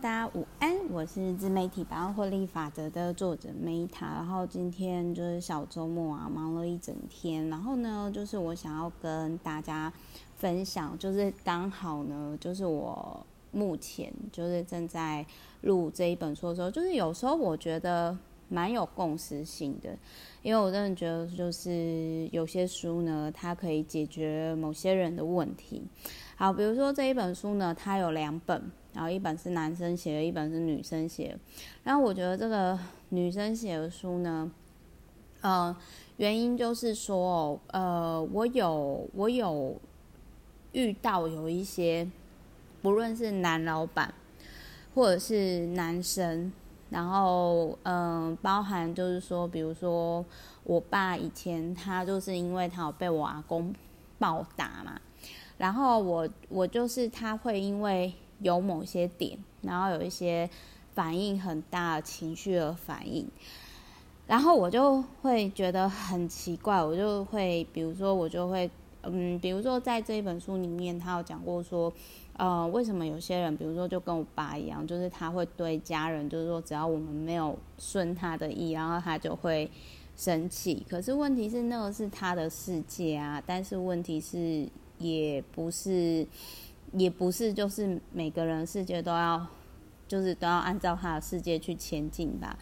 [0.00, 4.00] 大家午安，我是自媒体百万获利法则的作者 Meta。
[4.00, 7.48] 然后今天就是小周末啊，忙了一整天。
[7.48, 9.92] 然后呢，就是我想要跟大家
[10.34, 15.24] 分享，就是刚好呢，就是我目前就是正在
[15.60, 18.18] 录这一本书的时候，就是有时候我觉得
[18.48, 19.96] 蛮有共识性的，
[20.42, 25.86] 因为我真的觉得就是有些书呢，它可以解决某些人的问题。
[26.34, 28.60] 好，比如说这一本书呢，它有两本。
[28.94, 31.36] 然后一本是男生写的，一本是女生写。
[31.82, 34.48] 然后我觉得这个女生写的书呢，
[35.40, 35.76] 呃，
[36.18, 39.74] 原因就是说，呃，我有我有
[40.70, 42.08] 遇到有一些，
[42.82, 44.14] 不论是男老板
[44.94, 46.52] 或者是男生，
[46.90, 50.24] 然后嗯、包含就是说，比如说
[50.62, 53.74] 我爸以前他就是因为他有被我阿公
[54.20, 55.00] 暴打嘛，
[55.58, 58.14] 然后我我就是他会因为。
[58.40, 60.48] 有某些点，然后有一些
[60.94, 63.26] 反应很大情绪的反应，
[64.26, 68.70] 然后我就会觉得很奇怪，我就会，比如说，我就会，
[69.02, 71.92] 嗯，比如说在这一本书里面，他有讲过说，
[72.36, 79.70] 呃，为什么有些人，比如说就跟我爸一样，就是他会对家人，就是说只要我们没有顺他的意，然后他就会
[80.16, 80.84] 生气。
[80.88, 86.26] 可是问题是，那个是他的世界啊，但是问题是，也不是。
[86.96, 89.46] 也不是，就是每个人世界都要，
[90.08, 92.56] 就是都要按照他的世界去前进吧。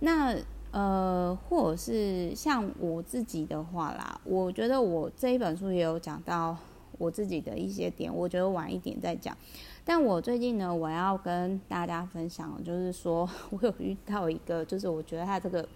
[0.00, 0.36] 那
[0.72, 6.56] 呃，或者是像我自己的话啦，我觉得我这一本书也有讲到
[6.98, 9.36] 我自己的一些点，我觉得晚一点再讲。
[9.84, 15.66] 但我最近呢，我要跟大家分享，就是说我有遇到一个，就是我觉得他这个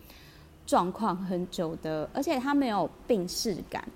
[0.64, 3.86] 状况很久的，而且他没有病逝感。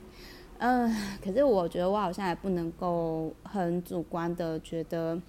[0.59, 5.20] 嗯、呃，可是我觉得我好像也不能够很主观的觉得，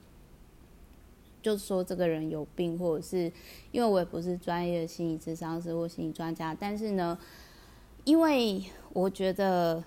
[1.41, 3.31] 就是说这个人有病，或者是
[3.71, 7.17] 因为我也不是专业的心理咨商师或心理专家，但是呢，
[8.05, 9.83] 因为我觉得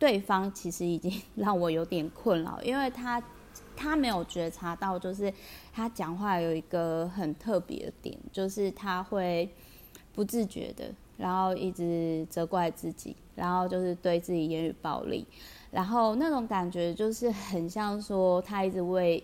[0.00, 3.22] 对方其实已经 让我有点困扰，因为他
[3.76, 5.32] 他没有觉察到，就是
[5.72, 9.48] 他讲话有一个很特别的点，就是他会
[10.12, 10.92] 不自觉的。
[11.16, 15.26] 然后一直责怪自己，然后就是对自己言语暴力，
[15.70, 19.22] 然后那种感觉就是很像说他一直为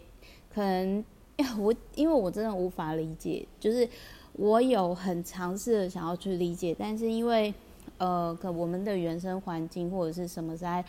[0.54, 1.04] 可能
[1.58, 3.88] 我因为我真的无法理解，就是
[4.32, 7.52] 我有很尝试的想要去理解，但是因为
[7.98, 10.84] 呃，可我们的原生环境或者是什么在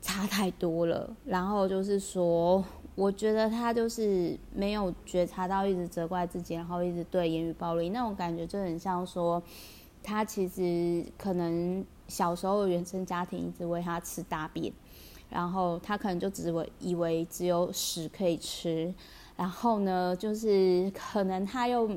[0.00, 9.42] 差太多了，然后就是说，我觉得他就是没有觉察到一直责怪自己，然后一直对言语暴力那种感觉，就很像说。
[10.08, 14.72] 他其实可能小时候原生家庭一直喂他吃大便，
[15.28, 18.92] 然后他可能就只为以为只有屎可以吃，
[19.36, 21.90] 然后呢，就是可能他又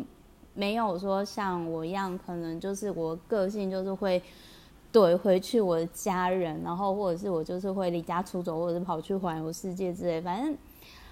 [0.53, 4.21] 没有说像我一样，可能就是我个性就是会
[4.91, 10.57] 怼回去我的家人，然后或者是我就是会离家出走，或者是跑去环游世界之类，反正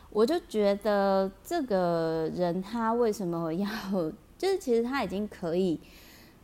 [0.10, 3.70] 我就觉得这个人他为什么要，
[4.38, 5.80] 就是其实他已经可以。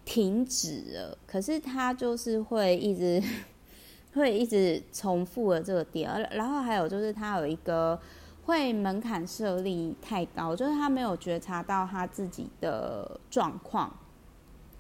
[0.06, 3.22] 停止了，可是他就是会一直
[4.14, 8.00] 会一直重复了这个点，然后还有就是他有一个
[8.46, 13.92] 会门槛设立太高，就是他没有觉察到他自己的状况，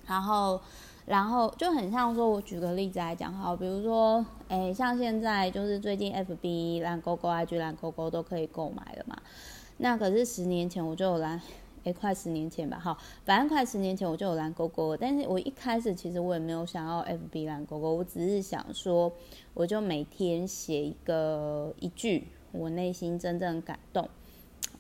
[0.06, 0.62] 然后
[1.06, 9.18] 然后就很像说，我举个例子来讲，好，比如说，诶，像现在就是最近 FB 蓝勾勾、IG 蓝勾勾都可以购买了嘛，
[9.78, 11.41] 那可是十年前我就有蓝。
[11.85, 19.12] 诶，快十年前吧，好，反正快十年前我就有蓝勾勾了，但是我一开始其实我也没有想要 FB 蓝勾勾，我只是想说，
[19.53, 24.09] 我就每天写一个一句我内心真正感动，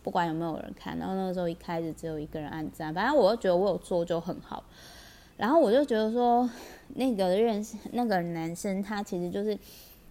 [0.01, 0.97] 不管有没有人看。
[0.97, 4.63] 然后那个时候一开始只有一个人按赞，反正我就觉得我有做就很好。
[5.37, 6.49] 然后我就觉得说，
[6.95, 9.57] 那个认识那个男生，他其实就是。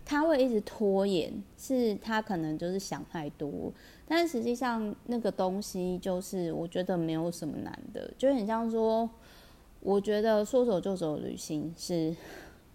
[0.05, 3.73] 他会一直拖延，是他可能就是想太多，
[4.07, 9.09] 但实际上那个东西就是我觉得没有什么难的，就很像说，
[9.81, 12.15] 我觉得说走就走旅行是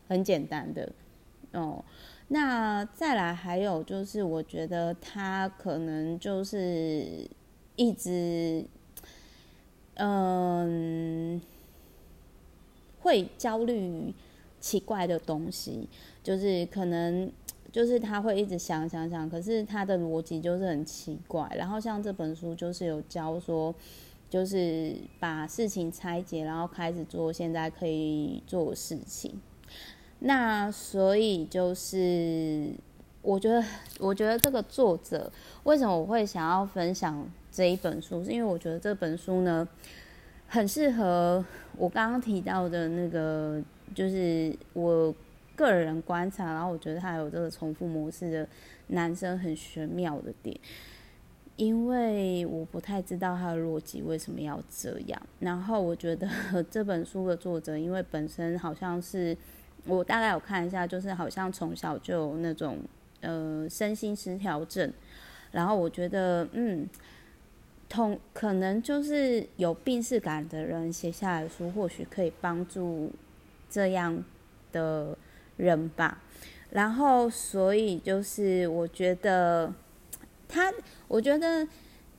[0.07, 0.91] 很简单的
[1.53, 1.85] 哦。
[2.29, 7.27] 那再来还有就是，我觉得他可能就是
[7.75, 8.65] 一直
[9.95, 11.41] 嗯
[13.01, 14.13] 会焦虑
[14.59, 15.87] 奇怪的东西。
[16.29, 17.31] 就是可能，
[17.71, 21.51] 就是他会一直想想想，可是他的逻辑就是很奇怪。
[21.57, 23.73] 然后像这本书就是有教说，
[24.29, 29.41] 就是把事情拆解，然后开始做现在可以做事情。
[30.19, 32.67] 那所以就是，
[33.23, 33.65] 我觉得，
[33.97, 35.31] 我觉得这个作者
[35.63, 39.67] 为什么我会想要分享这一本书，是因为我觉得这本书呢，
[40.45, 41.43] 很适合
[41.75, 43.59] 我刚刚提到的那个，
[43.95, 45.11] 就是我
[45.59, 48.47] 个人观察，然后我觉得他有这个重复模式的
[48.87, 50.57] 男生很玄妙的点，
[51.57, 55.21] 因为我不太知道他的逻辑为什么要这样。
[55.39, 56.27] 然后我觉得
[56.71, 59.35] 这本书的作者，因为本身好像是
[59.85, 62.77] 我大概有看一下，就是好像从小就有那种
[63.19, 64.93] 呃身心失调症，
[65.51, 66.87] 然后我觉得嗯。
[67.91, 73.11] 同可能就是有病视感的人写下来的书，或许可以帮助
[73.67, 74.23] 这样
[74.71, 75.17] 的
[75.59, 76.23] 人吧。
[76.71, 79.71] 然后，所以就是我觉得
[80.47, 80.73] 他，
[81.07, 81.67] 我觉得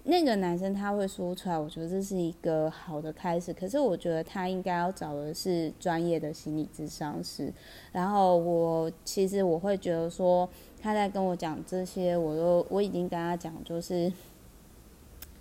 [0.04, 3.52] 那个男生他会说出来，我觉得这是一个好的开始。
[3.52, 7.52] 可是，我觉得他应该要找的是专业的心理咨商师。
[7.90, 10.48] 然后，我其实我会觉得说，
[10.81, 14.12] 他在跟我讲这些，我都我已经跟他讲，就是。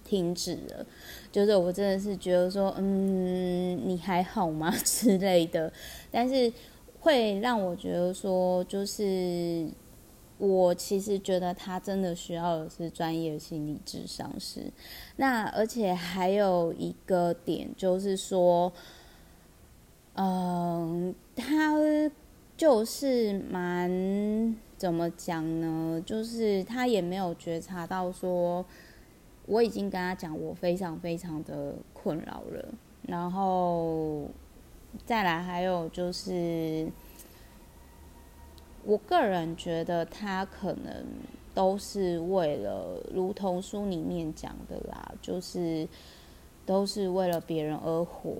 [0.05, 0.83] 停止了，
[1.31, 5.71] 就是我真的是觉得说，嗯，你还好吗 之类的，
[6.09, 6.51] 但是
[6.99, 9.69] 会让我觉得说，就是
[10.37, 14.71] 我其实觉得他真的需要的是专业心理智商师。
[15.15, 18.71] 那而且还有一个点就是说，
[20.13, 21.75] 嗯，他
[22.57, 26.01] 就是蛮怎么讲呢？
[26.05, 28.65] 就是他也没有觉察到说。
[29.45, 32.71] 我已经跟他讲，我非常非常的困扰了。
[33.07, 34.27] 然后
[35.05, 36.87] 再来还有就是，
[38.83, 41.05] 我个人觉得他可能
[41.53, 45.87] 都是为了，如同书里面讲的啦，就是
[46.65, 48.33] 都是为了别人而活，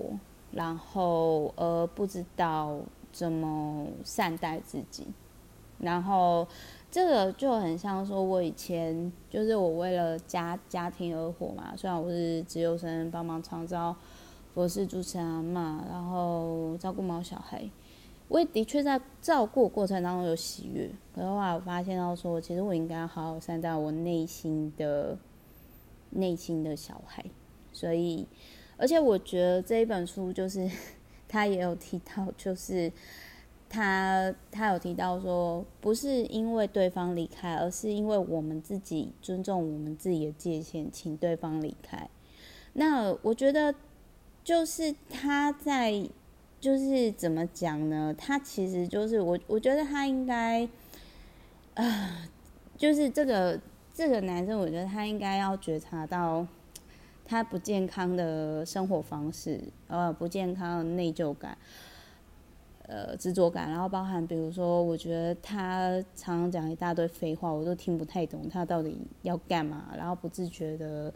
[0.52, 2.78] 然后而不知道
[3.12, 5.06] 怎么善待自己，
[5.78, 6.46] 然后。
[6.92, 11.72] 这个就很像说，我以前就是我为了家家庭而活嘛。
[11.76, 13.94] 虽然我是资优生，帮忙创造
[14.54, 17.68] 我是主持人嘛，然后照顾毛小孩，
[18.28, 20.90] 我也的确在照顾过程当中有喜悦。
[21.14, 25.16] 可是后来我发现到说，其实我应该好好善待我内心的
[26.10, 27.24] 内心的小孩。
[27.72, 28.26] 所以，
[28.76, 30.70] 而且我觉得这一本书就是
[31.28, 32.92] 他也有提到，就是。
[33.72, 42.10] 他他有提到说，不是因为对方离开，而是因为我们自己尊重我们自己的界限，请对方离开。
[42.72, 43.72] 那我觉得，
[44.42, 46.08] 就是他在，
[46.60, 48.14] 就是怎么讲呢？
[48.16, 50.68] 他其实就是我，我觉得他应该，啊、
[51.74, 52.28] 呃，
[52.76, 53.60] 就是这个
[53.94, 56.46] 这个男生，我觉得他应该要觉察到
[57.24, 61.56] 他不健康的生活方式，呃，不健康的内疚感。
[62.92, 71.14] 呃，执着感，然后包含比如说，我觉得他常常讲一大堆废话，我都听不太懂他到底要干嘛，然后不自觉的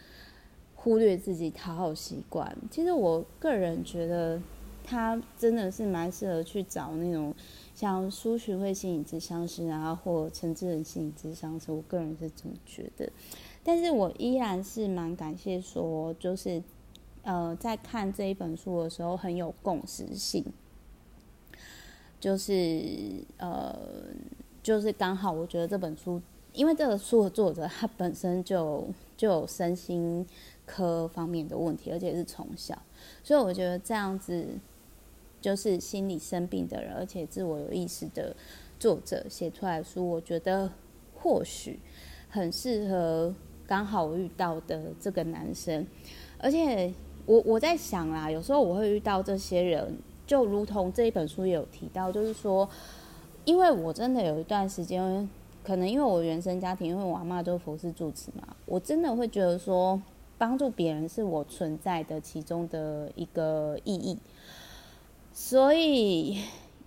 [0.84, 2.54] 忽略自己讨好习惯。
[2.70, 4.38] 其实我个人觉得
[4.84, 7.34] 他真的是蛮适合去找那种
[7.74, 13.10] 像苏洵慧心理咨商师啊，或陈志仁心理咨商师，我个人是这么觉得。
[13.62, 16.62] 但是我依然是蛮感谢说，就是
[17.22, 20.44] 呃，在看这一本书的时候很有共识性。
[22.20, 23.74] 就是呃，
[24.62, 26.20] 就是刚好，我觉得这本书，
[26.54, 30.26] 因为这个书的作者他本身就就有身心
[30.64, 32.80] 科方面的问题，而且是从小，
[33.22, 34.46] 所以我觉得这样子
[35.40, 38.34] 就是心理生病的人，而且自我有意识的
[38.78, 40.70] 作者写出来的书，我觉得
[41.14, 41.78] 或许
[42.30, 43.34] 很适合
[43.66, 45.86] 刚好遇到的这个男生，
[46.38, 46.94] 而且
[47.26, 49.96] 我我在想啦，有时候我会遇到这些人。
[50.26, 52.66] 就如同这一本书也有提到，就是说，
[53.44, 55.28] 因为我真的有一段时间，
[55.64, 60.00] 可能因为我原生家庭，因为我阿嬷都是佛事住持嘛，我真的会觉得说，
[60.36, 64.18] 帮助别人是我存在的其中的一个意义。
[65.32, 66.38] 所以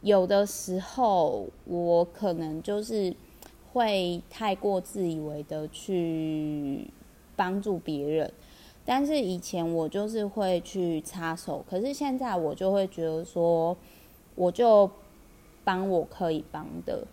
[0.02, 3.14] 有的时候，我可能就是
[3.74, 6.90] 会太过自以为的去
[7.36, 8.32] 帮助别人。
[8.86, 13.76] 但是以前我就是会去插手，可是现在我就会觉得说，
[14.36, 14.90] 我就
[15.66, 17.06] 帮我可以帮的，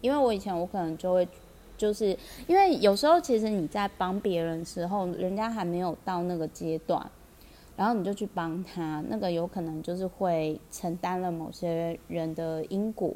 [0.00, 1.28] 因为我以前我可能就会，
[1.76, 2.16] 就是
[2.46, 7.10] 因为有时候其实你在帮别人时候，人家还没有到那个阶段，
[7.76, 13.14] 然后你就去帮他，那个有可能就是会承担了某些人的因果，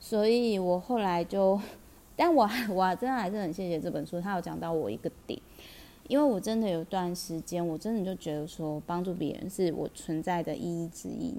[0.00, 1.60] 所以我后来就，
[2.16, 5.40] 但我我真的还是很谢谢这本书，他有讲到我一个点。
[6.08, 11.32] 因为我真的有段时间，我真的就觉得说帮助别人是我存在的意义之一。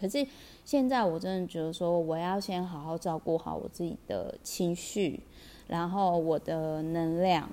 [0.00, 0.26] 可是
[0.64, 5.20] 现在我真的觉得说，我要先好好照顾好我自己的情绪，
[5.66, 7.48] 然后我的能量，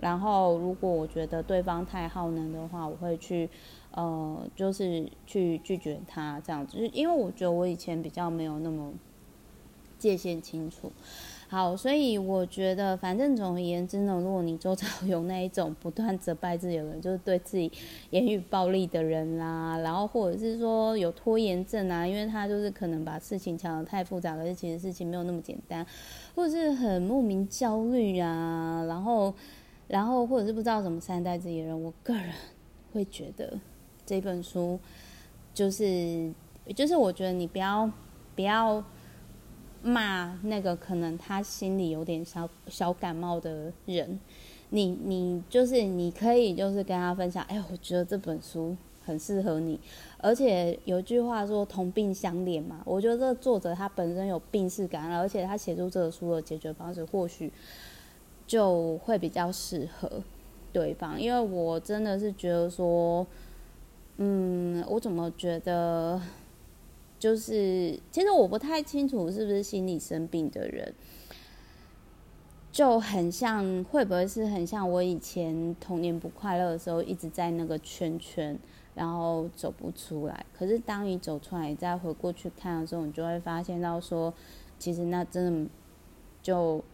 [0.00, 3.48] 然后如果我觉得对方太耗能的话，我会去
[3.92, 8.92] 呃，就是去拒绝他这样子，因为我觉得我以前比较没有那么
[9.98, 10.92] 界限清楚。
[11.48, 17.70] 好，所以我觉得，反正总而言之呢，如果你周遭 有那一种不断责备自己的人，就是对自己
[18.10, 25.86] 言语暴力的人啦，然后或者是说有拖延症啊，因为他就是可能把事情想得太复杂，可是其实事情没有那么简单，
[26.34, 29.32] 或者是很莫名焦虑啊，然后，
[29.86, 32.32] 然后或者是不知道怎么善待自己的人，我个人
[32.92, 33.56] 会觉得
[34.04, 34.80] 这本书
[35.54, 36.28] 就是，
[36.74, 37.88] 就是我觉得你不要
[38.34, 38.82] 不要。
[39.86, 44.18] 骂那个可能他心里有点小小感冒的人，
[44.70, 49.78] 你你就是你可以就是跟他分享，哎，我觉得这本书很适合你，
[50.18, 57.52] 而且有句话说同病相怜嘛，我觉得这作者他本身有病识感，而且他写出这个书的解决方式或许
[58.44, 60.20] 就会比较适合
[60.72, 63.24] 对方，因为我真的是觉得说，
[64.16, 66.20] 嗯，我怎么觉得？
[67.26, 70.94] 就是，其实我不太清楚是不是心理生病的人，
[72.70, 78.56] 就很像，会不会是很像我以前童年不快乐的时候，一直在那个圈圈，
[78.94, 80.46] 然后走不出来。
[80.56, 84.32] 可是当你走出来，再回过去看的时候，你就会发现到说，
[84.78, 85.70] 其实那真的
[86.40, 86.84] 就，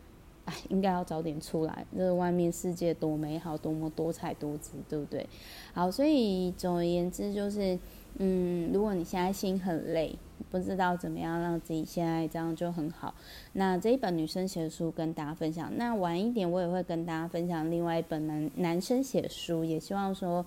[0.44, 1.84] 哎，应该要早点出来。
[1.96, 5.26] 这外面世界多美好，多么多彩多姿，对不对？
[5.72, 7.78] 好，所以总而言之就是。
[8.18, 10.14] 嗯，如果你现在心很累，
[10.50, 13.14] 不知道怎么样让自己现在这样就很好。
[13.54, 20.44] 那这一本女生写的书跟大家分享，那晚一点我也会跟大家分享另外一本男男生写书，也希望说，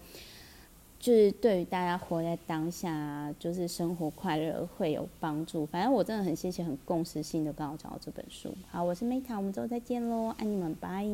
[1.05, 5.63] 就是对于大家活在当下，就是生活快乐会有帮助。
[5.67, 8.51] 反正我真的很谢谢很共识性的刚好讲到这本书。
[8.71, 11.05] 好，我是 Meta，我们之后再见喽，爱你们，拜。